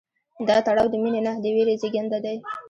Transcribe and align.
دا 0.47 0.57
تړاو 0.65 0.87
د 0.91 0.95
مینې 1.03 1.21
نه، 1.27 1.33
د 1.43 1.45
ویرې 1.55 1.73
زېږنده 1.81 2.19
دی. 2.25 2.37